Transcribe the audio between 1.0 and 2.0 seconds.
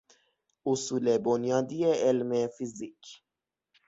بنیادی